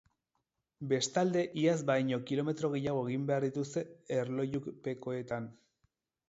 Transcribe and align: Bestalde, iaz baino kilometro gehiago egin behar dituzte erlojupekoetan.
Bestalde, 0.93 1.43
iaz 1.63 1.75
baino 1.89 2.19
kilometro 2.31 2.71
gehiago 2.77 3.05
egin 3.11 3.29
behar 3.31 3.45
dituzte 3.47 3.85
erlojupekoetan. 4.17 5.53